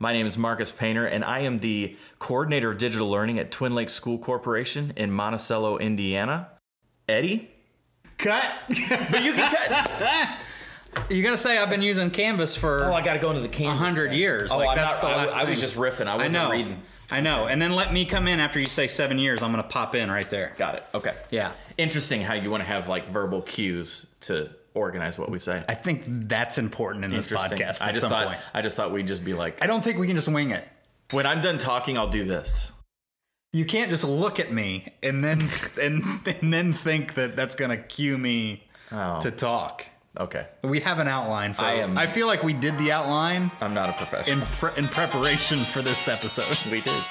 [0.00, 3.74] My name is Marcus Painter, and I am the coordinator of digital learning at Twin
[3.74, 6.50] Lakes School Corporation in Monticello, Indiana.
[7.08, 7.50] Eddie?
[8.16, 8.44] Cut.
[8.68, 10.28] But you can cut.
[11.10, 13.48] You're gonna say I've been using Canvas for Oh, I got to go into the
[13.48, 13.78] a Canvas.
[13.78, 14.50] hundred years.
[14.52, 15.36] Oh, like that's not, the I, last.
[15.36, 16.06] I was just riffing.
[16.06, 16.50] I wasn't I know.
[16.50, 16.82] reading.
[17.10, 17.46] I know.
[17.46, 19.42] And then let me come in after you say seven years.
[19.42, 20.54] I'm gonna pop in right there.
[20.58, 20.84] Got it.
[20.94, 21.14] Okay.
[21.30, 21.52] Yeah.
[21.76, 25.62] Interesting how you want to have like verbal cues to organize what we say.
[25.68, 27.80] I think that's important in this podcast.
[27.80, 28.40] At I just some thought point.
[28.54, 30.66] I just thought we'd just be like, I don't think we can just wing it.
[31.10, 32.72] when I'm done talking, I'll do this.
[33.52, 35.48] You can't just look at me and then
[35.82, 36.02] and
[36.42, 39.20] and then think that that's gonna cue me Oh.
[39.20, 39.84] to talk.
[40.18, 40.46] Okay.
[40.64, 41.60] We have an outline for.
[41.62, 44.40] I am- I feel like we did the outline I'm not a professional.
[44.40, 46.56] in pre- in preparation for this episode.
[46.70, 47.02] we did.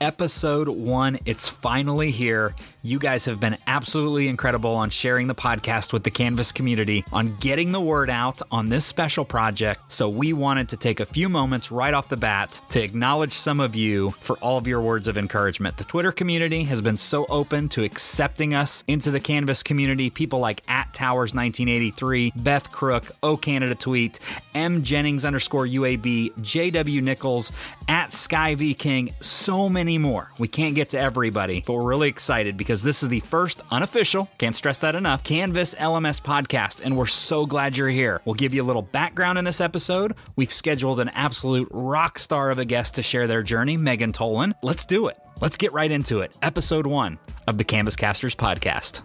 [0.00, 1.18] episode one.
[1.24, 2.54] It's finally here.
[2.84, 7.36] You guys have been absolutely incredible on sharing the podcast with the Canvas community, on
[7.36, 9.80] getting the word out on this special project.
[9.86, 13.60] So, we wanted to take a few moments right off the bat to acknowledge some
[13.60, 15.76] of you for all of your words of encouragement.
[15.76, 20.10] The Twitter community has been so open to accepting us into the Canvas community.
[20.10, 24.18] People like at Towers 1983, Beth Crook, O Canada Tweet,
[24.56, 27.52] M Jennings underscore UAB, JW Nichols,
[27.86, 30.32] at Sky V King, so many more.
[30.40, 34.30] We can't get to everybody, but we're really excited because this is the first unofficial,
[34.38, 38.22] can't stress that enough, Canvas LMS podcast, and we're so glad you're here.
[38.24, 40.14] We'll give you a little background in this episode.
[40.36, 44.54] We've scheduled an absolute rock star of a guest to share their journey, Megan Tolin.
[44.62, 45.18] Let's do it.
[45.40, 46.34] Let's get right into it.
[46.40, 49.02] Episode one of the Canvas Casters podcast.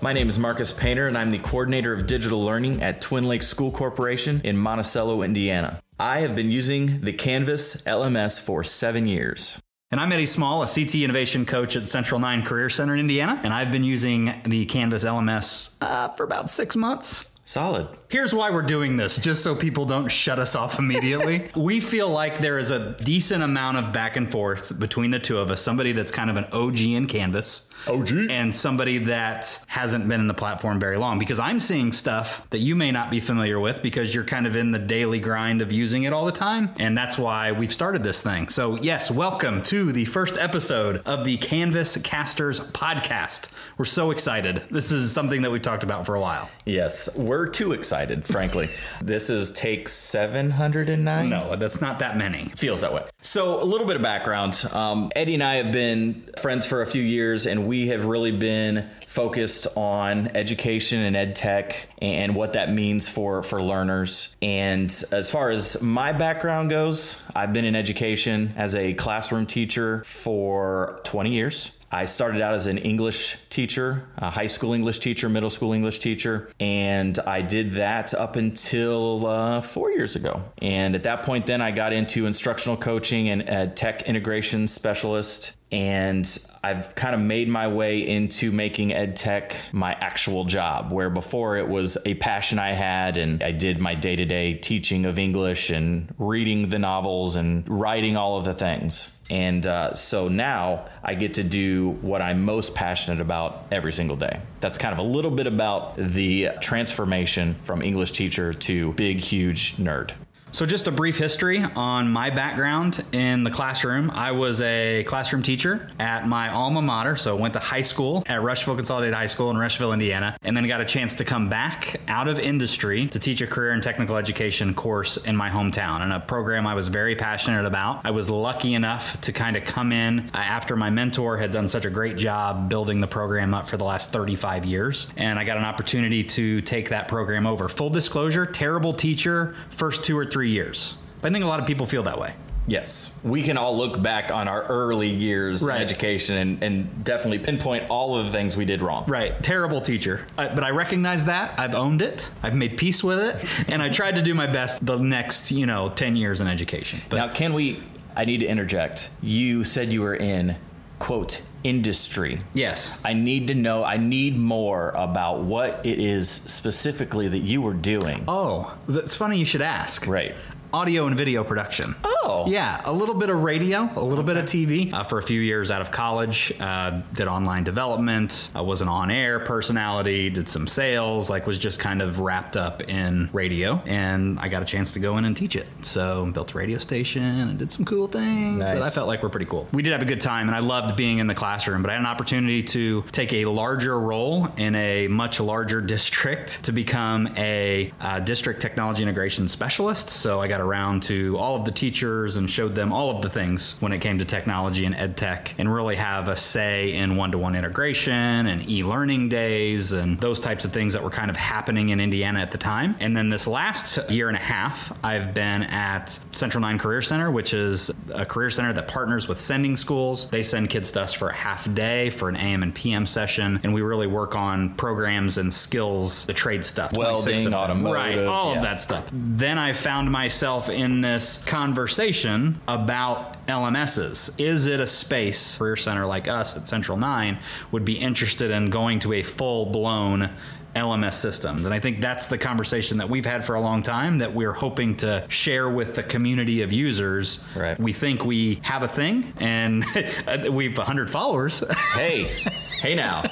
[0.00, 3.46] My name is Marcus Painter, and I'm the coordinator of digital learning at Twin Lakes
[3.46, 5.80] School Corporation in Monticello, Indiana.
[6.00, 9.60] I have been using the Canvas LMS for seven years.
[9.90, 13.40] And I'm Eddie Small, a CT innovation coach at Central 9 Career Center in Indiana,
[13.42, 17.32] and I've been using the Canvas LMS uh, for about six months.
[17.42, 17.88] Solid.
[18.10, 21.48] Here's why we're doing this, just so people don't shut us off immediately.
[21.56, 25.38] we feel like there is a decent amount of back and forth between the two
[25.38, 27.72] of us somebody that's kind of an OG in Canvas.
[27.86, 28.30] OG.
[28.30, 32.58] And somebody that hasn't been in the platform very long because I'm seeing stuff that
[32.58, 35.70] you may not be familiar with because you're kind of in the daily grind of
[35.72, 36.70] using it all the time.
[36.78, 38.48] And that's why we've started this thing.
[38.48, 43.50] So, yes, welcome to the first episode of the Canvas Casters podcast.
[43.76, 44.62] We're so excited.
[44.70, 46.50] This is something that we've talked about for a while.
[46.64, 48.68] Yes, we're too excited, frankly.
[49.02, 51.28] this is take 709.
[51.28, 52.46] No, that's not that many.
[52.56, 53.04] feels that way.
[53.20, 54.64] So, a little bit of background.
[54.72, 58.32] Um, Eddie and I have been friends for a few years, and we have really
[58.32, 64.34] been focused on education and ed tech and what that means for for learners.
[64.40, 70.02] And as far as my background goes, I've been in education as a classroom teacher
[70.04, 71.72] for 20 years.
[71.90, 76.00] I started out as an English teacher, a high school English teacher, middle school English
[76.00, 80.42] teacher, and I did that up until uh, four years ago.
[80.60, 85.56] And at that point, then I got into instructional coaching and tech integration specialist.
[85.70, 86.26] And
[86.62, 91.56] I've kind of made my way into making ed tech my actual job, where before
[91.56, 95.18] it was a passion I had, and I did my day to day teaching of
[95.18, 99.14] English and reading the novels and writing all of the things.
[99.30, 104.16] And uh, so now I get to do what I'm most passionate about every single
[104.16, 104.40] day.
[104.60, 109.76] That's kind of a little bit about the transformation from English teacher to big, huge
[109.76, 110.12] nerd.
[110.50, 114.10] So, just a brief history on my background in the classroom.
[114.10, 117.16] I was a classroom teacher at my alma mater.
[117.16, 120.66] So, went to high school at Rushville Consolidated High School in Rushville, Indiana, and then
[120.66, 124.16] got a chance to come back out of industry to teach a career and technical
[124.16, 128.00] education course in my hometown and a program I was very passionate about.
[128.04, 131.84] I was lucky enough to kind of come in after my mentor had done such
[131.84, 135.08] a great job building the program up for the last 35 years.
[135.16, 137.68] And I got an opportunity to take that program over.
[137.68, 140.96] Full disclosure, terrible teacher, first two or three years.
[141.20, 142.34] But I think a lot of people feel that way.
[142.66, 145.76] Yes, we can all look back on our early years Right.
[145.76, 149.04] in education and, and definitely pinpoint all of the things we did wrong.
[149.06, 150.26] Right, terrible teacher.
[150.36, 151.58] Uh, but I recognize that.
[151.58, 152.28] I've owned it.
[152.42, 155.64] I've made peace with it, and I tried to do my best the next, you
[155.64, 157.00] know, ten years in education.
[157.08, 157.82] But Now, can we?
[158.14, 159.08] I need to interject.
[159.22, 160.56] You said you were in
[160.98, 162.40] quote industry.
[162.54, 163.84] yes, I need to know.
[163.84, 168.24] I need more about what it is specifically that you were doing.
[168.28, 170.06] Oh, it's funny you should ask.
[170.06, 170.34] Right.
[170.72, 171.94] Audio and video production.
[172.04, 172.44] Oh.
[172.46, 174.92] Yeah, a little bit of radio, a little bit of TV.
[174.92, 178.52] Uh, for a few years out of college, uh, did online development.
[178.54, 182.56] I was an on air personality, did some sales, like was just kind of wrapped
[182.56, 183.82] up in radio.
[183.86, 185.66] And I got a chance to go in and teach it.
[185.82, 189.30] So built a radio station and did some cool things that I felt like were
[189.30, 189.66] pretty cool.
[189.72, 191.94] We did have a good time and I loved being in the classroom, but I
[191.94, 197.28] had an opportunity to take a larger role in a much larger district to become
[197.36, 200.10] a uh, district technology integration specialist.
[200.10, 203.28] So I got around to all of the teachers and showed them all of the
[203.28, 207.16] things when it came to technology and ed tech and really have a say in
[207.16, 211.10] one to one integration and e learning days and those types of things that were
[211.10, 212.96] kind of happening in Indiana at the time.
[213.00, 217.30] And then this last year and a half, I've been at Central Nine Career Center,
[217.30, 220.28] which is a career center that partners with sending schools.
[220.30, 223.60] They send kids to us for a half day for an AM and PM session,
[223.62, 226.92] and we really work on programs and skills, the trade stuff.
[226.92, 228.18] 26 Welding, automotive, right?
[228.18, 228.56] All yeah.
[228.56, 229.08] of that stuff.
[229.12, 234.40] Then I found myself in this conversation about LMSs.
[234.40, 237.38] Is it a space career center like us at Central Nine
[237.70, 240.30] would be interested in going to a full blown
[240.74, 241.66] LMS systems.
[241.66, 244.52] And I think that's the conversation that we've had for a long time that we're
[244.52, 247.44] hoping to share with the community of users.
[247.56, 247.78] Right.
[247.78, 249.84] We think we have a thing and
[250.50, 251.64] we've 100 followers.
[251.94, 252.24] Hey,
[252.80, 253.24] hey now.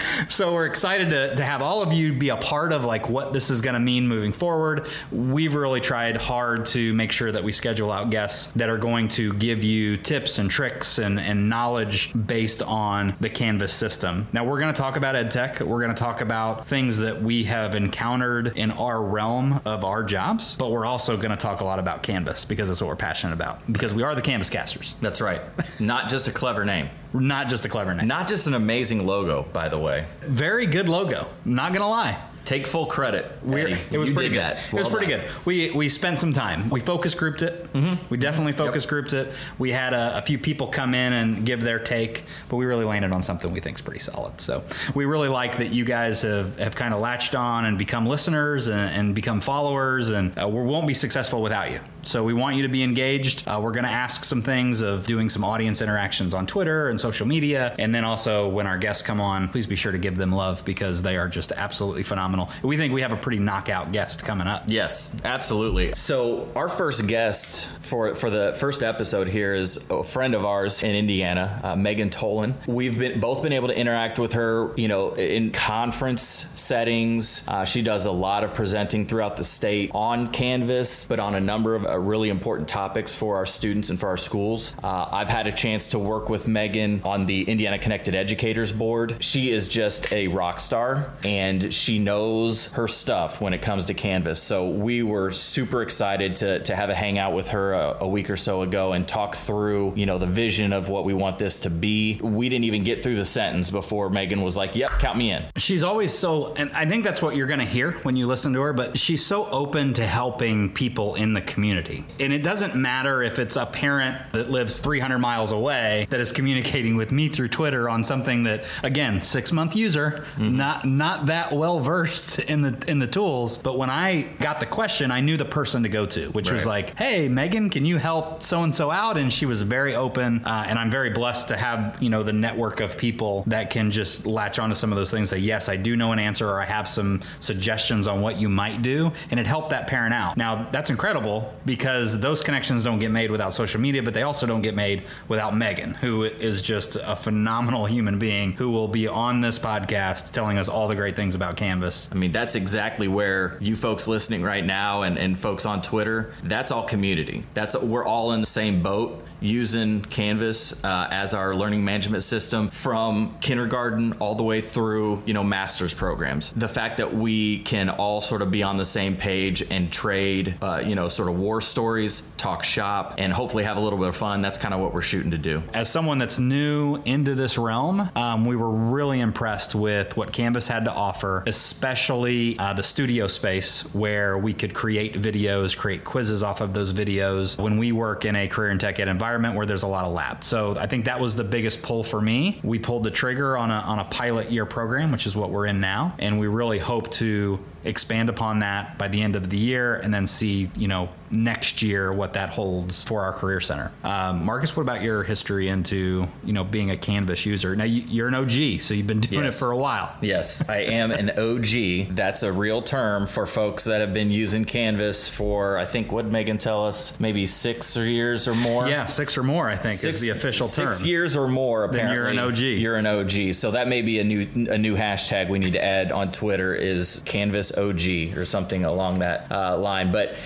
[0.28, 3.32] so we're excited to, to have all of you be a part of like what
[3.32, 7.44] this is going to mean moving forward we've really tried hard to make sure that
[7.44, 11.48] we schedule out guests that are going to give you tips and tricks and, and
[11.48, 15.82] knowledge based on the canvas system now we're going to talk about ed tech we're
[15.82, 20.54] going to talk about things that we have encountered in our realm of our jobs
[20.56, 23.34] but we're also going to talk a lot about canvas because that's what we're passionate
[23.34, 25.40] about because we are the canvas casters That's right.
[25.80, 26.90] Not just a clever name.
[27.14, 30.06] Not just a clever name Not just an amazing logo, by the way.
[30.22, 33.30] very good logo not going to lie Take full credit.
[33.48, 33.76] Eddie.
[33.92, 34.56] it was You pretty did good.
[34.56, 34.66] That.
[34.66, 35.20] it was Well pretty done.
[35.20, 35.30] good.
[35.46, 36.70] We we spent some time.
[36.70, 37.72] We focus grouped it.
[37.72, 38.04] Mm-hmm.
[38.10, 39.32] We definitely focus grouped it.
[39.60, 42.84] We had a, a few people come in and give their take, but we really
[42.84, 44.40] landed on something we think is pretty solid.
[44.40, 48.06] So we really like that you guys have, have kind of latched on and become
[48.06, 51.78] listeners and, and become followers, and uh, we won't be successful without you.
[52.02, 53.46] So we want you to be engaged.
[53.46, 56.98] Uh, we're going to ask some things of doing some audience interactions on Twitter and
[56.98, 60.16] social media, and then also when our guests come on, please be sure to give
[60.16, 62.50] them love because they are just absolutely phenomenal.
[62.62, 64.64] We think we have a pretty knockout guest coming up.
[64.66, 65.94] Yes, absolutely.
[65.94, 70.82] So our first guest for for the first episode here is a friend of ours
[70.82, 72.54] in Indiana, uh, Megan Tolin.
[72.66, 76.22] We've been both been able to interact with her, you know, in conference
[76.54, 77.44] settings.
[77.46, 81.40] Uh, she does a lot of presenting throughout the state on Canvas, but on a
[81.40, 84.74] number of uh, really important topics for our students and for our schools.
[84.82, 89.16] Uh, I've had a chance to work with Megan on the Indiana Connected Educators Board.
[89.20, 93.94] She is just a rock star, and she knows her stuff when it comes to
[93.94, 94.42] Canvas.
[94.42, 98.30] So we were super excited to, to have a hangout with her a, a week
[98.30, 101.60] or so ago and talk through, you know, the vision of what we want this
[101.60, 102.18] to be.
[102.22, 105.44] We didn't even get through the sentence before Megan was like, "Yep, count me in."
[105.56, 108.52] She's always so, and I think that's what you're going to hear when you listen
[108.54, 111.81] to her, but she's so open to helping people in the community.
[112.20, 116.32] And it doesn't matter if it's a parent that lives 300 miles away that is
[116.32, 121.52] communicating with me through Twitter on something that, again, six month user, not not that
[121.52, 123.58] well versed in the in the tools.
[123.58, 126.66] But when I got the question, I knew the person to go to, which was
[126.66, 130.42] like, "Hey, Megan, can you help so and so out?" And she was very open,
[130.44, 133.90] uh, and I'm very blessed to have you know the network of people that can
[133.90, 135.30] just latch onto some of those things.
[135.30, 138.48] Say, yes, I do know an answer, or I have some suggestions on what you
[138.48, 140.36] might do, and it helped that parent out.
[140.36, 144.46] Now that's incredible because those connections don't get made without social media, but they also
[144.46, 149.08] don't get made without Megan, who is just a phenomenal human being who will be
[149.08, 152.10] on this podcast telling us all the great things about Canvas.
[152.12, 156.34] I mean, that's exactly where you folks listening right now and, and folks on Twitter,
[156.42, 157.42] that's all community.
[157.54, 162.70] That's we're all in the same boat using Canvas uh, as our learning management system
[162.70, 166.50] from kindergarten all the way through, you know, master's programs.
[166.50, 170.56] The fact that we can all sort of be on the same page and trade,
[170.62, 174.08] uh, you know, sort of war stories, talk shop, and hopefully have a little bit
[174.08, 174.40] of fun.
[174.40, 175.62] That's kind of what we're shooting to do.
[175.72, 180.68] As someone that's new into this realm, um, we were really impressed with what Canvas
[180.68, 186.42] had to offer, especially uh, the studio space where we could create videos, create quizzes
[186.42, 189.66] off of those videos when we work in a career and tech ed environment where
[189.66, 190.44] there's a lot of lab.
[190.44, 192.60] So I think that was the biggest pull for me.
[192.62, 195.66] We pulled the trigger on a, on a pilot year program, which is what we're
[195.66, 199.56] in now, and we really hope to expand upon that by the end of the
[199.56, 203.90] year and then see, you know, next year what that holds for our career center.
[204.04, 207.74] Um, Marcus, what about your history into, you know, being a Canvas user?
[207.74, 209.56] Now you, are an OG, so you've been doing yes.
[209.56, 210.14] it for a while.
[210.20, 212.14] Yes, I am an OG.
[212.14, 216.26] That's a real term for folks that have been using Canvas for, I think, what
[216.26, 218.88] Megan tell us, maybe six years or more?
[218.88, 220.92] Yeah, six or more, I think six, is the official six term.
[220.92, 222.16] Six years or more, apparently.
[222.16, 222.58] Then you're an OG.
[222.58, 223.54] You're an OG.
[223.54, 226.74] So that may be a new a new hashtag we need to add on Twitter
[226.74, 230.12] is Canvas OG or something along that uh, line.
[230.12, 230.36] But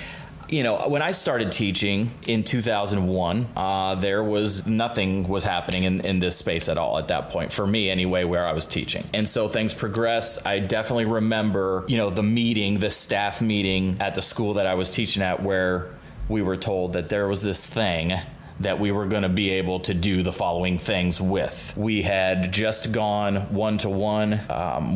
[0.48, 6.00] you know, when I started teaching in 2001, uh, there was nothing was happening in,
[6.06, 9.04] in this space at all at that point for me anyway, where I was teaching.
[9.12, 10.46] And so things progressed.
[10.46, 14.74] I definitely remember, you know, the meeting, the staff meeting at the school that I
[14.74, 15.90] was teaching at, where
[16.28, 18.12] we were told that there was this thing
[18.60, 21.74] that we were going to be able to do the following things with.
[21.76, 24.30] We had just gone one to one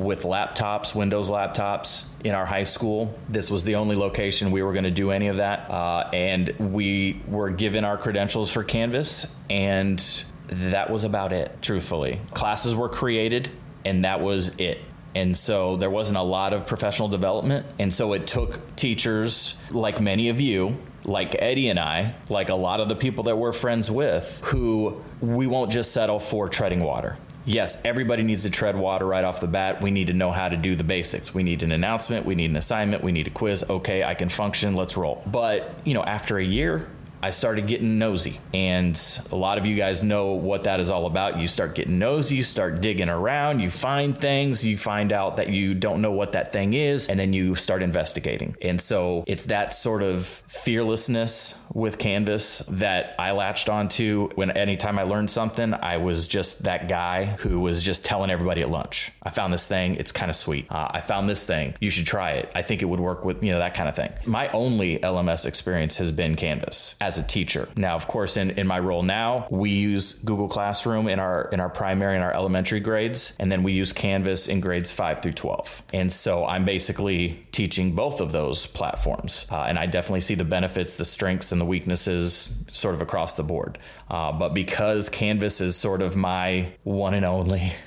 [0.00, 3.18] with laptops, Windows laptops in our high school.
[3.28, 5.70] This was the only location we were going to do any of that.
[5.70, 12.20] Uh, and we were given our credentials for Canvas, and that was about it, truthfully.
[12.32, 13.50] Classes were created,
[13.84, 14.80] and that was it.
[15.14, 17.66] And so there wasn't a lot of professional development.
[17.78, 20.78] And so it took teachers like many of you
[21.10, 25.02] like Eddie and I, like a lot of the people that we're friends with, who
[25.20, 27.18] we won't just settle for treading water.
[27.44, 29.82] Yes, everybody needs to tread water right off the bat.
[29.82, 31.34] We need to know how to do the basics.
[31.34, 33.64] We need an announcement, we need an assignment, we need a quiz.
[33.68, 35.22] Okay, I can function, let's roll.
[35.26, 36.88] But, you know, after a year,
[37.22, 38.40] I started getting nosy.
[38.54, 39.00] And
[39.30, 41.38] a lot of you guys know what that is all about.
[41.38, 45.48] You start getting nosy, you start digging around, you find things, you find out that
[45.50, 48.56] you don't know what that thing is, and then you start investigating.
[48.62, 54.98] And so it's that sort of fearlessness with Canvas that I latched onto when anytime
[54.98, 59.12] I learned something, I was just that guy who was just telling everybody at lunch,
[59.22, 60.66] I found this thing, it's kind of sweet.
[60.70, 62.50] Uh, I found this thing, you should try it.
[62.54, 64.12] I think it would work with, you know, that kind of thing.
[64.26, 66.94] My only LMS experience has been Canvas.
[67.00, 67.68] As as a teacher.
[67.74, 71.58] Now, of course, in, in my role now, we use Google Classroom in our in
[71.58, 75.32] our primary and our elementary grades, and then we use Canvas in grades five through
[75.32, 75.82] twelve.
[75.92, 80.44] And so I'm basically teaching both of those platforms, uh, and I definitely see the
[80.44, 83.78] benefits, the strengths, and the weaknesses sort of across the board.
[84.08, 87.72] Uh, but because Canvas is sort of my one and only.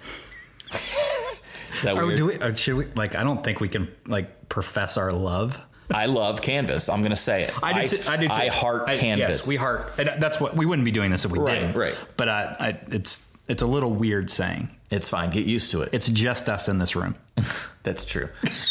[1.73, 2.17] Is that weird?
[2.17, 3.15] do we, should we like?
[3.15, 6.89] I don't think we can like profess our love I love Canvas.
[6.89, 7.53] I'm going to say it.
[7.63, 7.97] I do.
[7.97, 8.27] Too, I do.
[8.27, 8.33] Too.
[8.33, 9.29] I heart I, Canvas.
[9.29, 9.95] Yes, we heart.
[9.95, 11.75] That's what we wouldn't be doing this if we right, didn't.
[11.75, 11.95] Right.
[12.17, 14.69] But uh, I, it's it's a little weird saying.
[14.89, 15.29] It's fine.
[15.29, 15.89] Get used to it.
[15.91, 17.15] It's just us in this room.
[17.83, 18.29] That's true.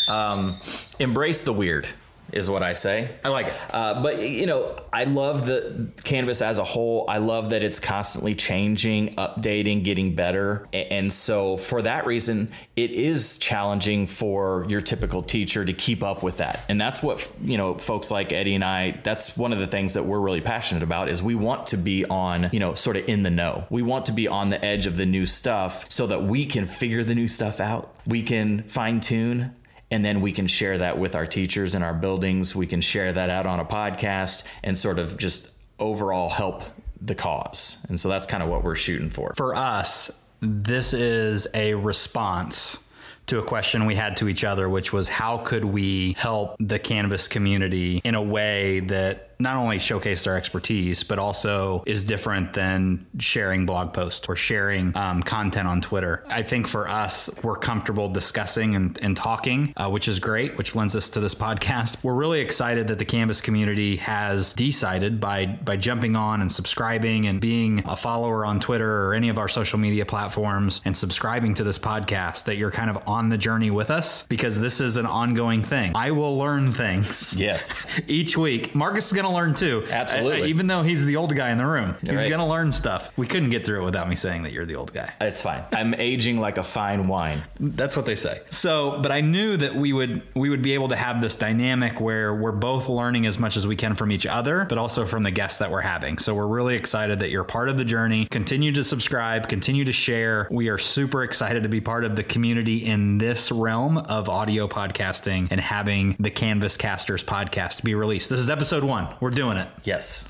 [0.09, 0.55] Um,
[0.99, 1.88] embrace the weird
[2.32, 3.08] is what I say.
[3.24, 3.54] I like it.
[3.70, 7.04] Uh, but you know, I love the canvas as a whole.
[7.08, 10.66] I love that it's constantly changing, updating, getting better.
[10.72, 16.22] And so for that reason, it is challenging for your typical teacher to keep up
[16.22, 16.64] with that.
[16.68, 19.94] And that's what, you know, folks like Eddie and I, that's one of the things
[19.94, 23.08] that we're really passionate about is we want to be on, you know, sort of
[23.08, 23.66] in the know.
[23.70, 26.66] We want to be on the edge of the new stuff so that we can
[26.66, 27.94] figure the new stuff out.
[28.06, 29.54] We can fine tune
[29.92, 32.56] and then we can share that with our teachers in our buildings.
[32.56, 36.62] We can share that out on a podcast and sort of just overall help
[36.99, 37.76] the cause.
[37.90, 39.34] And so that's kind of what we're shooting for.
[39.37, 42.78] For us, this is a response
[43.26, 46.78] to a question we had to each other, which was how could we help the
[46.78, 52.52] Canvas community in a way that not only showcase our expertise, but also is different
[52.52, 56.25] than sharing blog posts or sharing um, content on Twitter.
[56.28, 60.75] I think for us, we're comfortable discussing and, and talking, uh, which is great, which
[60.75, 62.02] lends us to this podcast.
[62.02, 67.26] We're really excited that the Canvas community has decided by by jumping on and subscribing
[67.26, 71.54] and being a follower on Twitter or any of our social media platforms and subscribing
[71.54, 74.96] to this podcast that you're kind of on the journey with us because this is
[74.96, 75.92] an ongoing thing.
[75.94, 77.34] I will learn things.
[77.37, 77.84] Yes.
[78.06, 78.75] each week.
[78.75, 79.84] Marcus is going to learn too.
[79.90, 80.42] Absolutely.
[80.42, 82.30] I, I, even though he's the old guy in the room, he's right.
[82.30, 83.16] gonna learn stuff.
[83.16, 85.12] We couldn't get through it without me saying that you're the old guy.
[85.20, 85.64] It's fine.
[85.72, 87.42] I'm aging like a fine wine.
[87.58, 88.40] That's what they say.
[88.48, 92.00] So, but I knew that we would we would be able to have this dynamic
[92.00, 95.22] where we're both learning as much as we can from each other, but also from
[95.22, 96.18] the guests that we're having.
[96.18, 98.26] So we're really excited that you're part of the journey.
[98.26, 99.48] Continue to subscribe.
[99.48, 100.48] Continue to share.
[100.50, 104.68] We are super excited to be part of the community in this realm of audio
[104.68, 108.30] podcasting and having the Canvas Casters podcast be released.
[108.30, 109.14] This is episode one.
[109.23, 109.69] We're doing it.
[109.85, 110.29] Yes.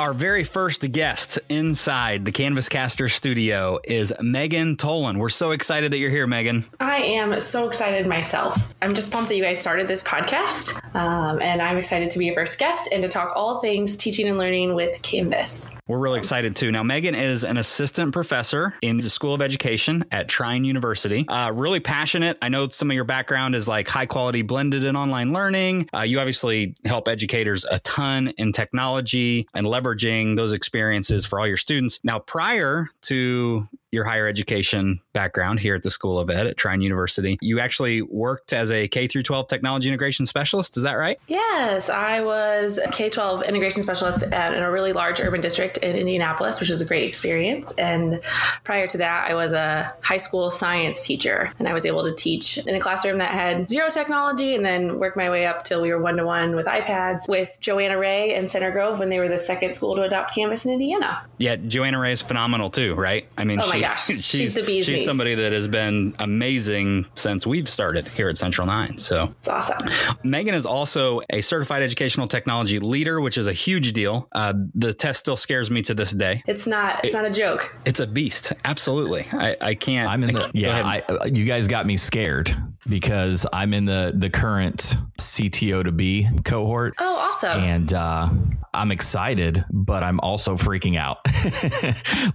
[0.00, 5.18] Our very first guest inside the Canvas Caster studio is Megan Tolin.
[5.18, 6.64] We're so excited that you're here, Megan.
[6.80, 8.56] I am so excited myself.
[8.82, 10.82] I'm just pumped that you guys started this podcast.
[10.96, 14.26] Um, and I'm excited to be your first guest and to talk all things teaching
[14.26, 15.70] and learning with Canvas.
[15.90, 16.70] We're really excited too.
[16.70, 21.26] Now, Megan is an assistant professor in the School of Education at Trine University.
[21.26, 22.38] Uh, really passionate.
[22.40, 25.90] I know some of your background is like high quality blended and online learning.
[25.92, 31.46] Uh, you obviously help educators a ton in technology and leveraging those experiences for all
[31.48, 31.98] your students.
[32.04, 36.80] Now, prior to your higher education background here at the School of Ed at Trine
[36.80, 37.38] University.
[37.40, 40.76] You actually worked as a K through 12 technology integration specialist.
[40.76, 41.18] Is that right?
[41.26, 45.78] Yes, I was a K 12 integration specialist at in a really large urban district
[45.78, 47.72] in Indianapolis, which was a great experience.
[47.78, 48.20] And
[48.64, 52.14] prior to that, I was a high school science teacher, and I was able to
[52.14, 55.82] teach in a classroom that had zero technology, and then work my way up till
[55.82, 59.18] we were one to one with iPads with Joanna Ray and Center Grove when they
[59.18, 61.26] were the second school to adopt Canvas in Indiana.
[61.38, 63.26] Yeah, Joanna Ray is phenomenal too, right?
[63.36, 67.06] I mean, oh she, gosh, she's, she's the bee's She's somebody that has been amazing
[67.14, 68.98] since we've started here at Central Nine.
[68.98, 69.88] So it's awesome.
[70.22, 74.28] Megan is also a certified educational technology leader, which is a huge deal.
[74.32, 76.42] Uh, the test still scares me to this day.
[76.46, 77.04] It's not.
[77.04, 77.74] It's it, not a joke.
[77.84, 78.52] It's a beast.
[78.64, 79.26] Absolutely.
[79.32, 80.08] I, I can't.
[80.08, 80.50] I'm in the.
[80.54, 80.82] Yeah.
[80.84, 82.54] I, uh, you guys got me scared
[82.88, 86.94] because I'm in the the current CTO to be cohort.
[86.98, 87.58] Oh, awesome!
[87.58, 88.28] And uh,
[88.72, 91.18] I'm excited, but I'm also freaking out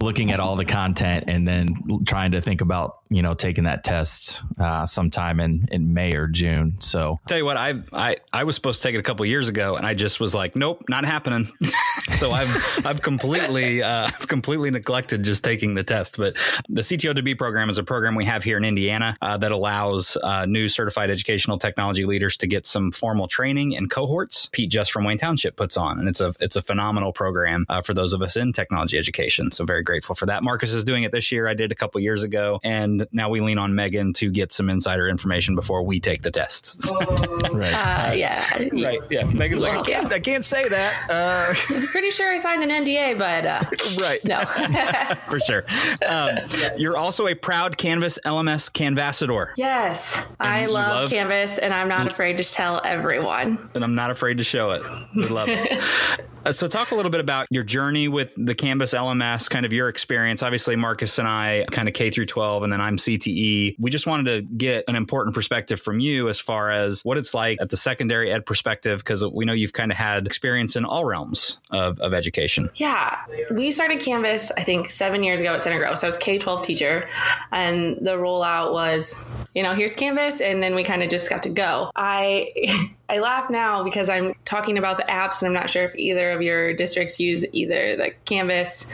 [0.02, 1.74] looking at all the content and then
[2.06, 6.26] trying to think about you know taking that test uh, sometime in in May or
[6.26, 6.76] June.
[6.80, 9.48] So tell you what, I I I was supposed to take it a couple years
[9.48, 11.48] ago, and I just was like, nope, not happening.
[12.16, 16.16] so I've I've completely uh, completely neglected just taking the test.
[16.18, 16.36] But
[16.68, 19.52] the CTO to be program is a program we have here in Indiana uh, that
[19.52, 24.50] allows uh, new certified educational technology leaders to get some formal training and cohorts.
[24.52, 27.80] Pete just from Wayne Township puts on, and it's a it's a phenomenal program uh,
[27.80, 29.50] for those of us in technology education.
[29.50, 30.42] So very grateful for that.
[30.42, 31.48] Marcus is doing it this year.
[31.48, 34.68] I did a couple years ago, and now we lean on Megan to get some
[34.68, 36.90] insider information before we take the tests.
[37.50, 38.10] right.
[38.10, 38.44] Uh, yeah.
[38.72, 39.00] Right.
[39.08, 39.24] Yeah.
[39.32, 41.06] Megan's like, I can't, I can't say that.
[41.08, 41.54] Uh,
[41.92, 43.62] pretty sure I signed an NDA, but uh,
[44.02, 44.22] right.
[44.22, 44.44] No.
[45.30, 45.64] for sure.
[46.06, 46.36] Um,
[46.76, 49.54] you're also a proud Canvas LMS Canvassador.
[49.56, 50.28] Yes.
[50.38, 53.58] And I love, love, Canvas, and I'm not afraid to tell everyone.
[53.74, 54.82] And I'm not afraid to show it.
[55.14, 55.82] We love it.
[56.52, 59.88] So, talk a little bit about your journey with the Canvas LMS, kind of your
[59.88, 60.44] experience.
[60.44, 63.76] Obviously, Marcus and I, kind of K through 12, and then I'm CTE.
[63.78, 67.34] We just wanted to get an important perspective from you as far as what it's
[67.34, 70.84] like at the secondary ed perspective, because we know you've kind of had experience in
[70.84, 72.70] all realms of, of education.
[72.76, 73.16] Yeah.
[73.50, 75.98] We started Canvas, I think, seven years ago at Center Grove.
[75.98, 77.08] So, I was K 12 teacher,
[77.50, 81.42] and the rollout was, you know, here's Canvas, and then we kind of just got
[81.42, 81.90] to go.
[81.96, 85.84] I absolutely I laugh now because I'm talking about the apps, and I'm not sure
[85.84, 88.90] if either of your districts use either the Canvas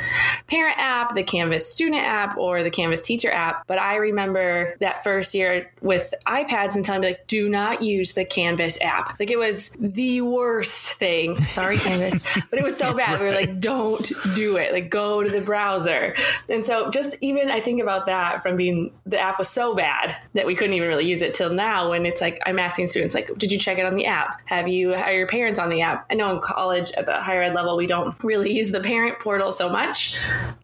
[0.49, 3.67] parent app, the Canvas student app, or the Canvas teacher app.
[3.67, 8.13] But I remember that first year with iPads and telling me, like, do not use
[8.13, 9.19] the Canvas app.
[9.19, 11.41] Like, it was the worst thing.
[11.43, 12.21] Sorry, Canvas.
[12.51, 13.19] but it was so bad.
[13.19, 14.73] We were like, don't do it.
[14.73, 16.15] Like, go to the browser.
[16.51, 20.17] And so, just even I think about that from being the app was so bad
[20.35, 23.15] that we couldn't even really use it till now when it's like, I'm asking students,
[23.15, 24.41] like, did you check it on the the app?
[24.47, 26.07] Have you are your parents on the app?
[26.11, 29.19] I know in college at the higher ed level we don't really use the parent
[29.21, 30.17] portal so much,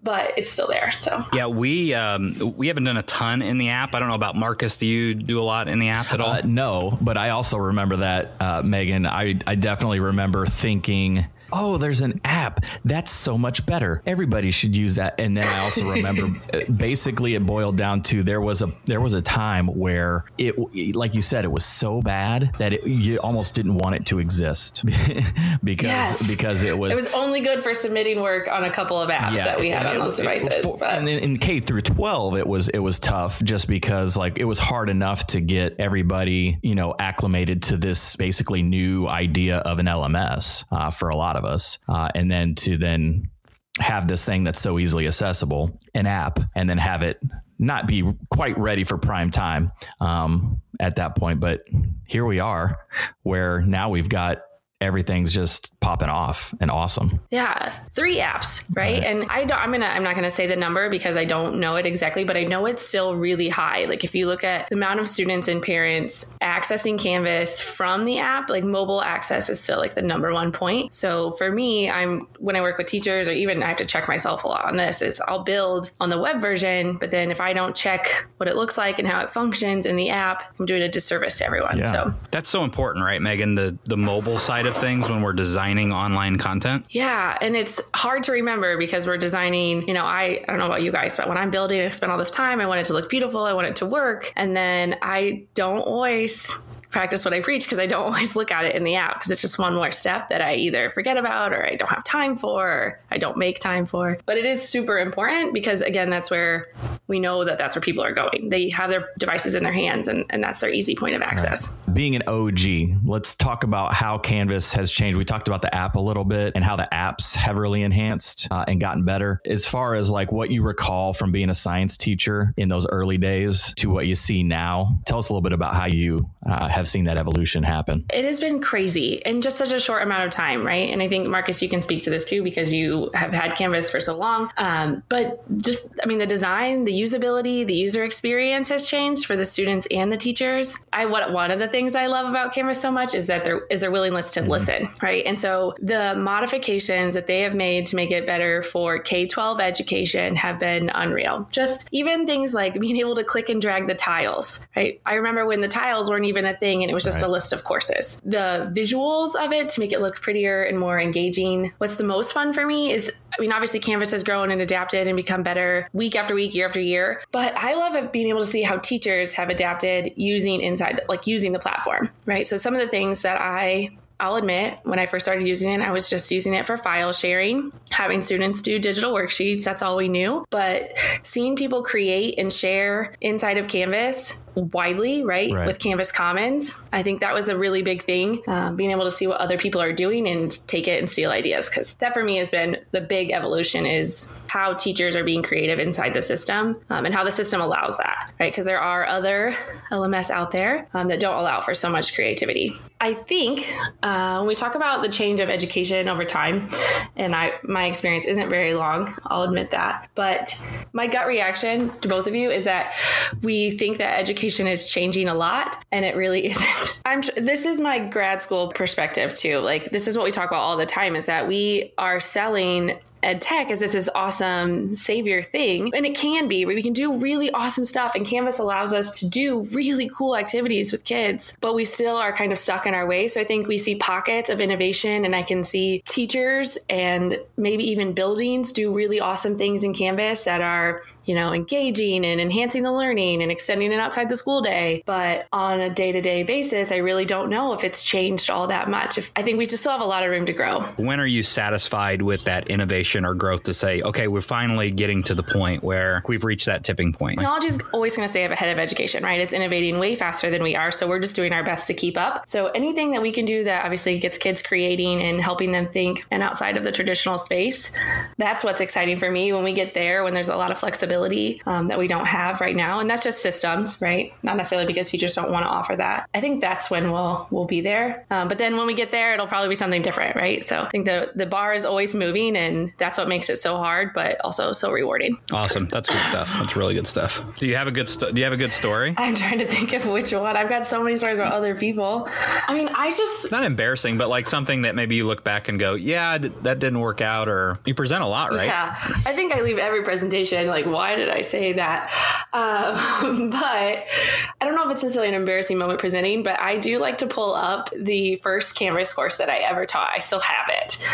[0.02, 0.90] but it's still there.
[0.92, 3.94] So yeah, we um, we haven't done a ton in the app.
[3.94, 4.76] I don't know about Marcus.
[4.76, 6.30] Do you do a lot in the app at all?
[6.30, 9.06] Uh, no, but I also remember that uh, Megan.
[9.06, 12.64] I I definitely remember thinking oh, there's an app.
[12.84, 14.02] That's so much better.
[14.06, 15.18] Everybody should use that.
[15.18, 16.28] And then I also remember
[16.76, 20.56] basically it boiled down to there was a there was a time where it
[20.94, 24.18] like you said it was so bad that it, you almost didn't want it to
[24.18, 24.84] exist
[25.64, 26.28] because yes.
[26.28, 29.36] because it was it was only good for submitting work on a couple of apps
[29.36, 30.64] yeah, that we had on those devices.
[30.64, 34.38] For, and in, in K through 12 it was it was tough just because like
[34.38, 39.58] it was hard enough to get everybody, you know, acclimated to this basically new idea
[39.58, 43.30] of an LMS uh, for a lot of us, uh, and then to then
[43.78, 47.18] have this thing that's so easily accessible, an app, and then have it
[47.58, 49.70] not be quite ready for prime time
[50.00, 51.40] um, at that point.
[51.40, 51.62] But
[52.06, 52.76] here we are,
[53.22, 54.42] where now we've got
[54.80, 57.20] everything's just popping off and awesome.
[57.30, 58.94] Yeah, three apps, right?
[58.94, 59.04] right.
[59.04, 61.76] And I don't, I'm gonna I'm not gonna say the number because I don't know
[61.76, 63.86] it exactly, but I know it's still really high.
[63.86, 68.18] Like if you look at the amount of students and parents accessing Canvas from the
[68.18, 70.94] app, like mobile access is still like the number one point.
[70.94, 74.06] So for me, I'm when I work with teachers or even I have to check
[74.06, 77.40] myself a lot on this is I'll build on the web version, but then if
[77.40, 80.66] I don't check what it looks like and how it functions in the app, I'm
[80.66, 81.78] doing a disservice to everyone.
[81.78, 81.92] Yeah.
[81.92, 83.56] So that's so important, right, Megan?
[83.56, 86.84] The the mobile side of things when we're designing online content?
[86.90, 90.66] Yeah, and it's hard to remember because we're designing, you know, I, I don't know
[90.66, 92.84] about you guys, but when I'm building, I spend all this time, I want it
[92.84, 97.34] to look beautiful, I want it to work, and then I don't always practice what
[97.34, 99.58] I preach because I don't always look at it in the app because it's just
[99.58, 103.00] one more step that I either forget about or I don't have time for or
[103.10, 104.18] I don't make time for.
[104.26, 106.68] But it is super important because, again, that's where
[107.06, 108.50] we know that that's where people are going.
[108.50, 111.70] They have their devices in their hands and, and that's their easy point of access.
[111.86, 111.94] Right.
[111.94, 115.16] Being an OG, let's talk about how Canvas has changed.
[115.16, 118.48] We talked about the app a little bit and how the apps have really enhanced
[118.50, 119.40] uh, and gotten better.
[119.46, 123.18] As far as like what you recall from being a science teacher in those early
[123.18, 126.68] days to what you see now, tell us a little bit about how you uh,
[126.78, 128.06] have seen that evolution happen.
[128.12, 130.90] It has been crazy in just such a short amount of time, right?
[130.90, 133.90] And I think, Marcus, you can speak to this too because you have had Canvas
[133.90, 134.50] for so long.
[134.56, 139.36] Um, but just, I mean, the design, the usability, the user experience has changed for
[139.36, 140.76] the students and the teachers.
[140.92, 143.66] I what one of the things I love about Canvas so much is that there
[143.70, 144.50] is their willingness to mm-hmm.
[144.50, 145.24] listen, right?
[145.26, 149.60] And so the modifications that they have made to make it better for K 12
[149.60, 151.48] education have been unreal.
[151.50, 155.00] Just even things like being able to click and drag the tiles, right?
[155.04, 157.28] I remember when the tiles weren't even a thing and it was just right.
[157.28, 158.20] a list of courses.
[158.24, 161.72] The visuals of it to make it look prettier and more engaging.
[161.78, 165.06] What's the most fun for me is I mean, obviously, Canvas has grown and adapted
[165.06, 167.22] and become better week after week, year after year.
[167.30, 171.26] But I love it being able to see how teachers have adapted using inside, like
[171.26, 172.46] using the platform, right?
[172.46, 175.80] So some of the things that I I'll admit, when I first started using it,
[175.80, 179.62] I was just using it for file sharing, having students do digital worksheets.
[179.62, 180.44] That's all we knew.
[180.50, 185.66] But seeing people create and share inside of Canvas widely, right, right.
[185.66, 188.42] with Canvas Commons, I think that was a really big thing.
[188.46, 191.30] Uh, being able to see what other people are doing and take it and steal
[191.30, 195.42] ideas, because that for me has been the big evolution is how teachers are being
[195.42, 198.52] creative inside the system um, and how the system allows that, right?
[198.52, 199.56] Because there are other
[199.90, 202.74] LMS out there um, that don't allow for so much creativity.
[203.00, 206.68] I think uh, when we talk about the change of education over time,
[207.16, 210.54] and I my experience isn't very long, I'll admit that, but
[210.92, 212.94] my gut reaction to both of you is that
[213.42, 217.02] we think that education is changing a lot, and it really isn't.
[217.04, 219.58] I'm this is my grad school perspective too.
[219.58, 222.98] Like this is what we talk about all the time: is that we are selling
[223.22, 227.50] ed tech is this awesome savior thing and it can be we can do really
[227.50, 231.84] awesome stuff and canvas allows us to do really cool activities with kids but we
[231.84, 234.60] still are kind of stuck in our way so i think we see pockets of
[234.60, 239.92] innovation and i can see teachers and maybe even buildings do really awesome things in
[239.92, 244.36] canvas that are you know engaging and enhancing the learning and extending it outside the
[244.36, 248.66] school day but on a day-to-day basis i really don't know if it's changed all
[248.66, 250.80] that much If, i think we just still have a lot of room to grow
[250.96, 255.22] when are you satisfied with that innovation or growth to say, okay, we're finally getting
[255.24, 257.38] to the point where we've reached that tipping point?
[257.38, 259.40] Technology is always going to stay ahead of education, right?
[259.40, 260.90] It's innovating way faster than we are.
[260.90, 262.48] So we're just doing our best to keep up.
[262.48, 266.26] So anything that we can do that obviously gets kids creating and helping them think
[266.30, 267.92] and outside of the traditional space,
[268.36, 271.17] that's what's exciting for me when we get there, when there's a lot of flexibility
[271.66, 273.00] um, that we don't have right now.
[273.00, 274.32] And that's just systems, right?
[274.42, 276.28] Not necessarily because teachers don't want to offer that.
[276.34, 278.24] I think that's when we'll, we'll be there.
[278.30, 280.66] Um, but then when we get there, it'll probably be something different, right?
[280.68, 283.76] So I think the, the bar is always moving and that's what makes it so
[283.76, 285.38] hard, but also so rewarding.
[285.52, 285.86] Awesome.
[285.86, 286.52] That's good stuff.
[286.58, 287.56] That's really good stuff.
[287.56, 289.14] Do you have a good sto- do you have a good story?
[289.16, 290.56] I'm trying to think of which one.
[290.56, 292.28] I've got so many stories about other people.
[292.66, 295.68] I mean, I just it's not embarrassing, but like something that maybe you look back
[295.68, 298.66] and go, yeah, that didn't work out, or you present a lot, right?
[298.66, 298.94] Yeah,
[299.26, 302.10] I think I leave every presentation like, why did I say that?
[302.52, 306.98] Um, but I don't know if it's necessarily an embarrassing moment presenting, but I do
[306.98, 310.10] like to pull up the first Canvas course that I ever taught.
[310.12, 311.04] I still have it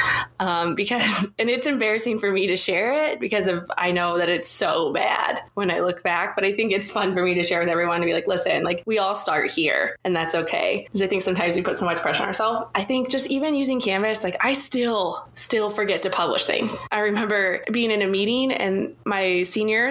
[0.40, 4.28] um, because, and it's embarrassing for me to share it because of I know that
[4.28, 6.34] it's so bad when I look back.
[6.34, 8.62] But I think it's fun for me to share with everyone to be like, listen,
[8.64, 10.84] like we all start here and that's okay.
[10.84, 12.62] Because I think sometimes we put so much pressure on ourselves.
[12.74, 16.86] I think just even using Canvas, like I still, still forget to publish things.
[16.90, 19.42] I remember being in a meeting and my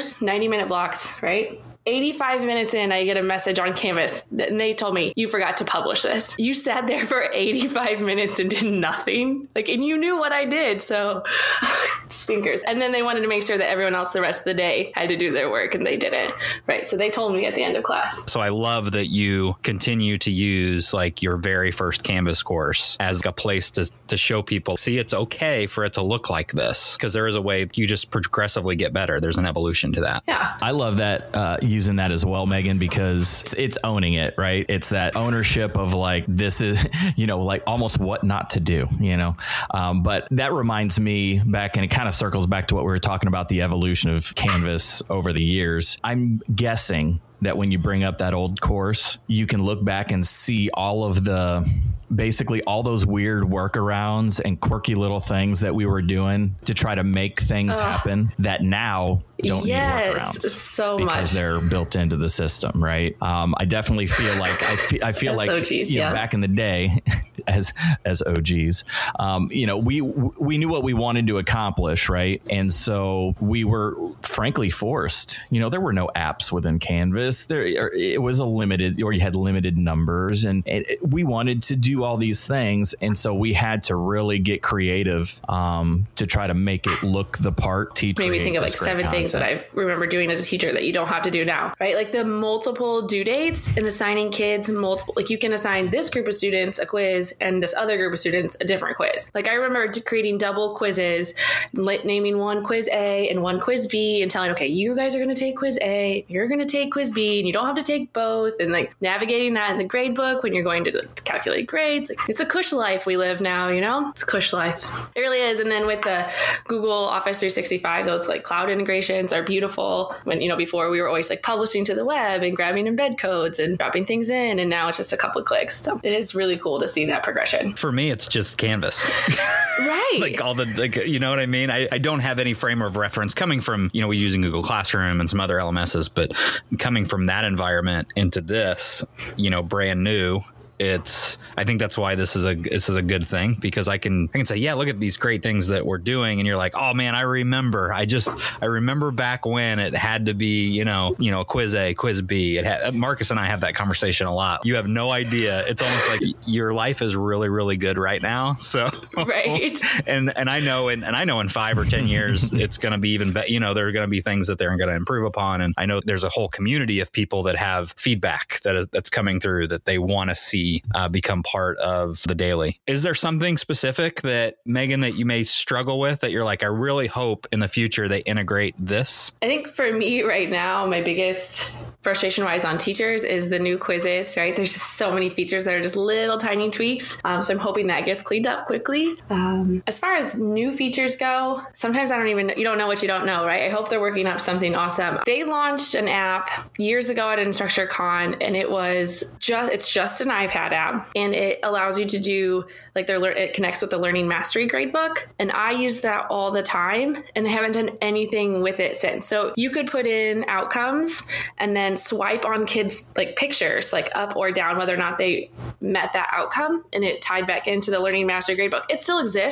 [0.01, 1.61] seniors, 90 minute blocks, right?
[1.85, 5.57] 85 minutes in, I get a message on Canvas and they told me, You forgot
[5.57, 6.35] to publish this.
[6.39, 9.49] You sat there for 85 minutes and did nothing.
[9.53, 10.81] Like, and you knew what I did.
[10.81, 11.23] So,
[12.13, 12.63] stinkers.
[12.63, 14.91] And then they wanted to make sure that everyone else the rest of the day
[14.95, 16.33] had to do their work and they didn't.
[16.67, 16.87] Right.
[16.87, 18.31] So they told me at the end of class.
[18.31, 23.25] So I love that you continue to use like your very first Canvas course as
[23.25, 26.95] a place to, to show people, see, it's okay for it to look like this
[26.95, 29.19] because there is a way you just progressively get better.
[29.19, 30.23] There's an evolution to that.
[30.27, 30.57] Yeah.
[30.61, 31.33] I love that.
[31.33, 34.65] Uh, using that as well, Megan, because it's, it's owning it, right?
[34.69, 36.83] It's that ownership of like, this is,
[37.15, 39.35] you know, like almost what not to do, you know?
[39.71, 42.89] Um, but that reminds me back, in it kind of circles back to what we
[42.89, 45.97] were talking about the evolution of Canvas over the years.
[46.03, 50.27] I'm guessing that when you bring up that old course, you can look back and
[50.27, 51.65] see all of the
[52.13, 56.93] basically all those weird workarounds and quirky little things that we were doing to try
[56.93, 57.81] to make things Ugh.
[57.81, 61.31] happen that now don't yes, need workarounds so because much.
[61.31, 63.15] they're built into the system, right?
[63.21, 66.13] Um, I definitely feel like I feel, I feel like OGs, you know, yeah.
[66.13, 67.01] back in the day,
[67.47, 67.73] as
[68.05, 68.83] as OGs,
[69.19, 72.41] um, you know, we we knew what we wanted to accomplish, right?
[72.49, 75.39] And so we were frankly forced.
[75.49, 77.45] You know, there were no apps within Canvas.
[77.45, 81.75] There it was a limited, or you had limited numbers, and it, we wanted to
[81.75, 86.47] do all these things, and so we had to really get creative um, to try
[86.47, 87.95] to make it look the part.
[87.95, 89.11] Teach made me think of like seven content.
[89.11, 91.73] things that I remember doing as a teacher that you don't have to do now,
[91.79, 91.95] right?
[91.95, 95.13] Like the multiple due dates and assigning kids multiple.
[95.15, 98.19] Like you can assign this group of students a quiz and this other group of
[98.19, 99.31] students a different quiz.
[99.33, 101.33] Like I remember creating double quizzes,
[101.73, 105.33] naming one quiz A and one quiz B, and telling okay, you guys are going
[105.33, 107.83] to take quiz A, you're going to take quiz B, and you don't have to
[107.83, 111.67] take both, and like navigating that in the grade book when you're going to calculate
[111.67, 112.09] grades.
[112.09, 114.09] Like, it's a cush life we live now, you know?
[114.09, 115.11] It's a cush life.
[115.15, 115.59] It really is.
[115.59, 116.29] And then with the
[116.65, 120.15] Google Office 365, those like cloud integrations are beautiful.
[120.23, 123.17] When, you know, before we were always like publishing to the web and grabbing embed
[123.17, 125.75] codes and dropping things in, and now it's just a couple clicks.
[125.75, 127.73] So it is really cool to see that progression.
[127.73, 129.09] For me, it's just Canvas.
[129.79, 130.17] right.
[130.19, 131.69] like all the, like, you know what I mean?
[131.69, 134.63] I, I don't have any frame of reference coming from, you know, we using Google
[134.63, 136.31] Classroom and some other LMSs, but
[136.79, 139.03] coming from that environment into this,
[139.37, 140.41] you know, brand new
[140.79, 143.97] it's I think that's why this is a this is a good thing because I
[143.97, 146.57] can I can say yeah look at these great things that we're doing and you're
[146.57, 147.93] like oh man I remember.
[147.93, 148.29] I just
[148.61, 152.21] I remember back when it had to be you know you know quiz A quiz
[152.21, 152.57] B.
[152.57, 154.61] It had, Marcus and I have that conversation a lot.
[154.65, 155.65] You have no idea.
[155.67, 159.62] It's almost like your life is really really good right now so right
[160.07, 162.91] and and I know in, and I know in five or ten years it's going
[162.91, 164.89] to be even better you know there are going to be things that they're going
[164.89, 168.61] to improve upon and I know there's a whole community of people that have feedback
[168.61, 172.35] that is, that's coming through that they want to see uh, become part of the
[172.35, 172.79] daily.
[172.87, 176.67] Is there something specific that Megan that you may struggle with that you're like, I
[176.67, 179.31] really hope in the future they integrate this?
[179.41, 183.77] I think for me right now, my biggest frustration wise on teachers is the new
[183.77, 184.55] quizzes, right?
[184.55, 187.17] There's just so many features that are just little tiny tweaks.
[187.23, 189.15] Um, so I'm hoping that gets cleaned up quickly.
[189.29, 192.87] Um, Um, as far as new features go, sometimes I don't even, you don't know
[192.87, 193.63] what you don't know, right?
[193.63, 195.19] I hope they're working up something awesome.
[195.25, 200.29] They launched an app years ago at InstructureCon and it was just, it's just an
[200.29, 204.27] iPad app and it allows you to do like their it connects with the learning
[204.27, 208.79] mastery gradebook and I use that all the time and they haven't done anything with
[208.79, 209.27] it since.
[209.27, 211.23] So you could put in outcomes
[211.57, 215.49] and then swipe on kids like pictures like up or down whether or not they
[215.81, 218.83] met that outcome and it tied back into the learning mastery gradebook.
[218.89, 219.42] It still exists.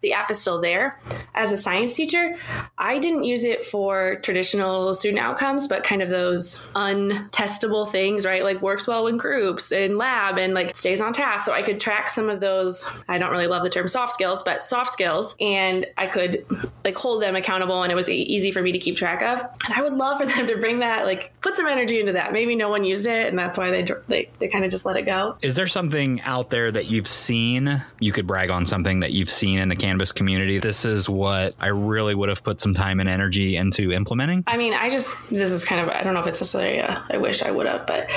[0.00, 0.98] The app is still there.
[1.34, 2.36] As a science teacher,
[2.78, 8.42] I didn't use it for traditional student outcomes but kind of those untestable things, right?
[8.42, 11.44] Like works well in groups and lab and like stays on task.
[11.44, 13.04] So I could track some of those.
[13.08, 16.44] I don't really love the term soft skills, but soft skills, and I could
[16.84, 19.40] like hold them accountable, and it was easy for me to keep track of.
[19.64, 22.32] And I would love for them to bring that, like, put some energy into that.
[22.32, 24.96] Maybe no one used it, and that's why they they, they kind of just let
[24.96, 25.36] it go.
[25.42, 27.82] Is there something out there that you've seen?
[28.00, 30.58] You could brag on something that you've seen in the Canvas community.
[30.58, 34.44] This is what I really would have put some time and energy into implementing.
[34.46, 37.04] I mean, I just this is kind of I don't know if it's necessarily a,
[37.10, 38.10] I wish I would have, but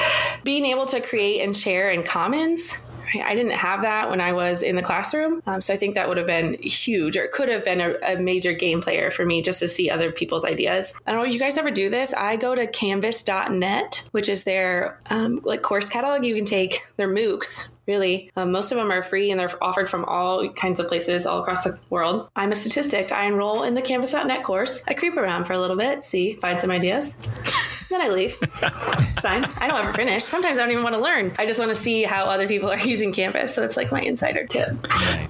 [0.43, 2.85] being able to create and share comment commons.
[3.23, 5.41] I didn't have that when I was in the classroom.
[5.47, 8.19] Um, so I think that would have been huge or could have been a, a,
[8.19, 10.93] major game player for me just to see other people's ideas.
[11.07, 12.13] I don't know, you guys ever do this?
[12.13, 16.23] I go to canvas.net, which is their um, like course catalog.
[16.23, 18.31] You can take their MOOCs really.
[18.37, 21.41] Um, most of them are free and they're offered from all kinds of places all
[21.41, 22.29] across the world.
[22.35, 23.11] I'm a statistic.
[23.11, 24.83] I enroll in the canvas.net course.
[24.87, 27.15] I creep around for a little bit, see, find some ideas.
[27.89, 28.37] then I leave.
[28.41, 29.45] it's fine.
[29.57, 30.23] I don't ever finish.
[30.23, 31.33] Sometimes I don't even want to learn.
[31.37, 33.53] I just want to see how other people are using Canvas.
[33.53, 34.81] So it's like my insider tip.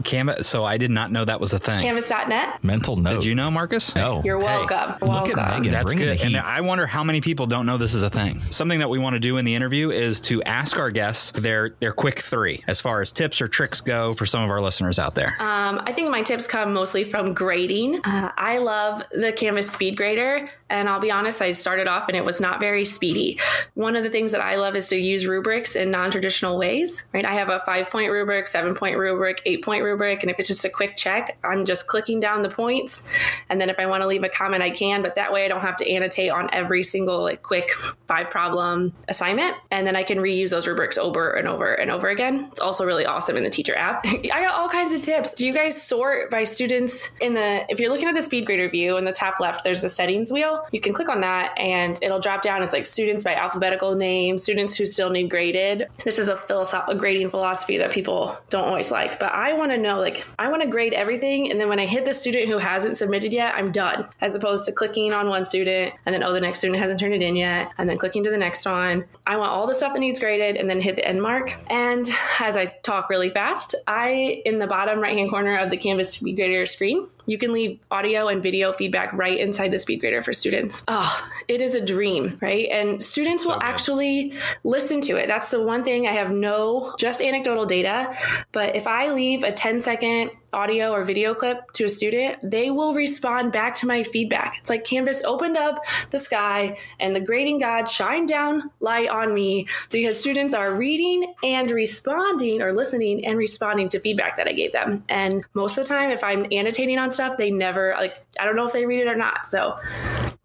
[0.03, 0.47] Canvas.
[0.47, 1.79] So I did not know that was a thing.
[1.81, 2.63] Canvas.net.
[2.63, 3.13] Mental note.
[3.13, 3.95] Did you know, Marcus?
[3.95, 4.21] No.
[4.23, 4.77] You're welcome.
[4.93, 5.29] Hey, welcome.
[5.29, 5.71] Look at Megan.
[5.71, 6.23] That's good.
[6.25, 8.41] And I wonder how many people don't know this is a thing.
[8.51, 11.69] Something that we want to do in the interview is to ask our guests their
[11.79, 14.99] their quick three as far as tips or tricks go for some of our listeners
[14.99, 15.35] out there.
[15.39, 18.01] Um, I think my tips come mostly from grading.
[18.03, 22.17] Uh, I love the Canvas Speed Grader, and I'll be honest, I started off and
[22.17, 23.37] it was not very speedy.
[23.73, 27.25] One of the things that I love is to use rubrics in non-traditional ways, right?
[27.25, 30.23] I have a five point rubric, seven point rubric, eight point rubric.
[30.23, 33.13] And if it's just a quick check, I'm just clicking down the points.
[33.49, 35.47] And then if I want to leave a comment, I can, but that way I
[35.47, 37.71] don't have to annotate on every single like quick
[38.07, 39.55] five problem assignment.
[39.71, 42.47] And then I can reuse those rubrics over and over and over again.
[42.51, 44.05] It's also really awesome in the teacher app.
[44.05, 45.33] I got all kinds of tips.
[45.33, 48.69] Do you guys sort by students in the, if you're looking at the speed grader
[48.69, 50.65] view in the top left, there's the settings wheel.
[50.71, 53.95] You can click on that and it'll drop drop down, it's like students by alphabetical
[53.95, 55.87] name, students who still need graded.
[56.03, 59.71] This is a philosoph- a grading philosophy that people don't always like, but I want
[59.71, 62.47] to know like I want to grade everything, and then when I hit the student
[62.47, 64.07] who hasn't submitted yet, I'm done.
[64.21, 67.13] As opposed to clicking on one student and then oh the next student hasn't turned
[67.13, 69.05] it in yet, and then clicking to the next one.
[69.25, 71.53] I want all the stuff that needs graded, and then hit the end mark.
[71.69, 75.77] And as I talk really fast, I in the bottom right hand corner of the
[75.77, 80.23] Canvas grader screen you can leave audio and video feedback right inside the speed grader
[80.23, 80.83] for students.
[80.87, 82.67] Oh, it is a dream, right?
[82.71, 83.65] And students so will good.
[83.65, 85.27] actually listen to it.
[85.27, 88.15] That's the one thing I have no just anecdotal data,
[88.51, 92.71] but if I leave a 10 second audio or video clip to a student, they
[92.71, 94.57] will respond back to my feedback.
[94.59, 99.33] It's like Canvas opened up the sky and the grading gods shine down light on
[99.33, 104.53] me because students are reading and responding or listening and responding to feedback that I
[104.53, 105.03] gave them.
[105.09, 108.55] And most of the time, if I'm annotating on stuff, they never like I don't
[108.55, 109.47] know if they read it or not.
[109.47, 109.77] So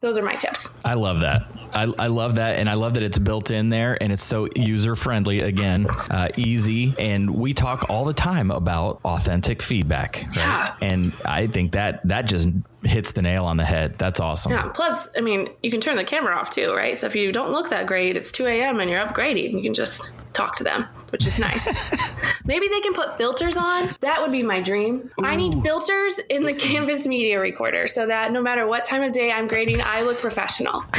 [0.01, 0.79] those are my tips.
[0.85, 1.47] I love that.
[1.73, 2.59] I, I love that.
[2.59, 6.29] And I love that it's built in there and it's so user friendly, again, uh,
[6.37, 6.95] easy.
[6.99, 9.94] And we talk all the time about authentic feedback.
[9.95, 10.37] Right?
[10.37, 10.75] Yeah.
[10.81, 12.51] And I think that that just
[12.83, 13.99] hits the nail on the head.
[13.99, 14.53] That's awesome.
[14.53, 14.69] Yeah.
[14.75, 16.99] Plus, I mean, you can turn the camera off too, right?
[16.99, 18.81] So if you don't look that great, it's 2 a.m.
[18.81, 22.17] and you're upgrading, you can just talk to them, which is nice.
[22.45, 23.89] Maybe they can put filters on.
[24.01, 25.11] That would be my dream.
[25.21, 25.25] Ooh.
[25.25, 29.13] I need filters in the Canvas Media Recorder so that no matter what time of
[29.13, 30.85] day I'm grading, I look professional.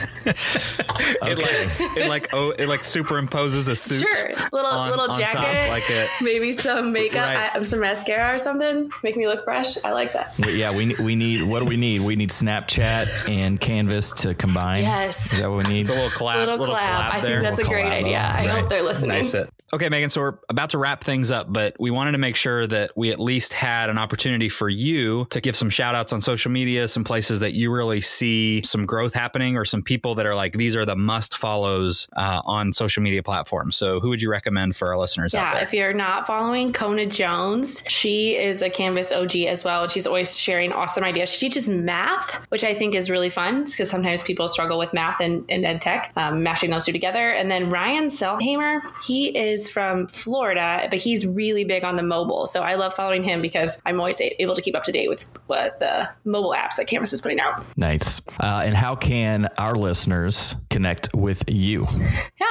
[0.26, 4.06] it like it like oh it like superimposes a suit.
[4.06, 6.08] Sure, little on, little jacket, top, like it.
[6.22, 7.50] Maybe some makeup, right.
[7.54, 9.76] I, some mascara or something, make me look fresh.
[9.84, 10.34] I like that.
[10.54, 12.00] Yeah, we we need what do we need?
[12.02, 14.82] We need Snapchat and Canvas to combine.
[14.82, 15.82] Yes, is that what we need?
[15.82, 16.36] It's a little collab.
[16.36, 16.80] Little, little collab.
[16.80, 18.18] collab I think that's a great idea.
[18.18, 18.48] I right.
[18.48, 19.10] hope they're listening.
[19.10, 19.50] Nice it.
[19.72, 22.66] Okay, Megan, so we're about to wrap things up, but we wanted to make sure
[22.66, 26.20] that we at least had an opportunity for you to give some shout outs on
[26.20, 30.26] social media, some places that you really see some growth happening, or some people that
[30.26, 33.76] are like, these are the must follows uh, on social media platforms.
[33.76, 35.62] So, who would you recommend for our listeners yeah, out there?
[35.62, 39.86] if you're not following Kona Jones, she is a Canvas OG as well.
[39.88, 41.30] She's always sharing awesome ideas.
[41.30, 45.20] She teaches math, which I think is really fun because sometimes people struggle with math
[45.20, 47.30] and, and ed tech, um, mashing those two together.
[47.30, 52.02] And then Ryan Seilhamer, he is is from Florida, but he's really big on the
[52.02, 52.46] mobile.
[52.46, 55.30] So I love following him because I'm always able to keep up to date with
[55.46, 57.64] what the mobile apps that Canvas is putting out.
[57.76, 58.20] Nice.
[58.40, 61.86] Uh, and how can our listeners connect with you?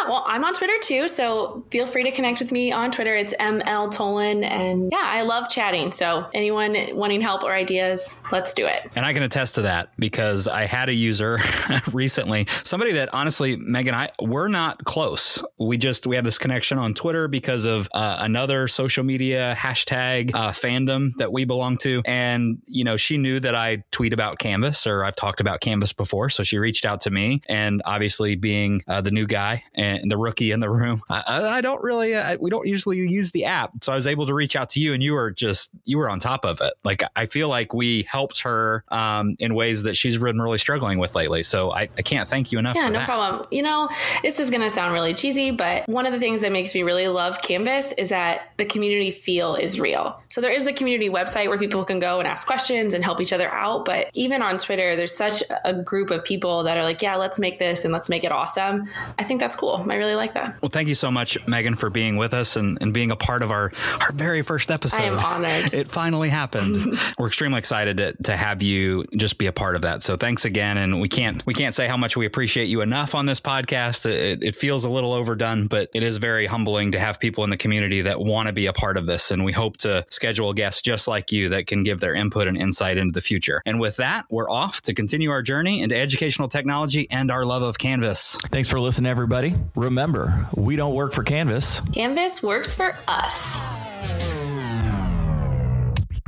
[0.09, 1.07] Well, I'm on Twitter too.
[1.07, 3.15] So feel free to connect with me on Twitter.
[3.15, 4.43] It's ML Tolin.
[4.43, 5.91] And yeah, I love chatting.
[5.91, 8.91] So anyone wanting help or ideas, let's do it.
[8.95, 11.37] And I can attest to that because I had a user
[11.93, 15.43] recently, somebody that honestly, Megan, I we're not close.
[15.59, 20.31] We just we have this connection on Twitter because of uh, another social media hashtag
[20.33, 22.01] uh, fandom that we belong to.
[22.05, 25.93] And, you know, she knew that I tweet about Canvas or I've talked about Canvas
[25.93, 26.31] before.
[26.31, 27.41] So she reached out to me.
[27.47, 31.61] And obviously, being uh, the new guy and the rookie in the room, I, I
[31.61, 33.71] don't really, I, we don't usually use the app.
[33.81, 36.09] So I was able to reach out to you and you were just, you were
[36.09, 36.73] on top of it.
[36.83, 40.99] Like, I feel like we helped her um, in ways that she's been really struggling
[40.99, 41.43] with lately.
[41.43, 42.75] So I, I can't thank you enough.
[42.75, 43.07] Yeah, no that.
[43.07, 43.47] problem.
[43.51, 43.89] You know,
[44.21, 46.83] this is going to sound really cheesy, but one of the things that makes me
[46.83, 50.21] really love Canvas is that the community feel is real.
[50.29, 53.19] So there is a community website where people can go and ask questions and help
[53.19, 53.85] each other out.
[53.85, 57.39] But even on Twitter, there's such a group of people that are like, yeah, let's
[57.39, 58.87] make this and let's make it awesome.
[59.17, 59.83] I think that's cool.
[59.91, 60.61] I really like that.
[60.61, 63.43] Well, thank you so much, Megan, for being with us and, and being a part
[63.43, 63.71] of our,
[64.01, 65.01] our very first episode.
[65.01, 65.73] I am honored.
[65.73, 66.97] it finally happened.
[67.17, 70.03] We're extremely excited to, to have you just be a part of that.
[70.03, 70.77] So thanks again.
[70.77, 74.05] And we can't we can't say how much we appreciate you enough on this podcast.
[74.05, 77.49] It, it feels a little overdone, but it is very humbling to have people in
[77.49, 79.31] the community that want to be a part of this.
[79.31, 82.57] And we hope to schedule guests just like you that can give their input and
[82.57, 83.61] insight into the future.
[83.65, 87.61] And with that, we're off to continue our journey into educational technology and our love
[87.61, 88.37] of Canvas.
[88.49, 89.55] Thanks for listening, everybody.
[89.79, 91.79] Remember, we don't work for Canvas.
[91.93, 93.57] Canvas works for us.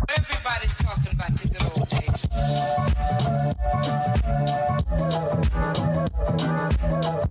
[0.09, 1.89] Everybody's talking about the good old
[7.19, 7.30] days.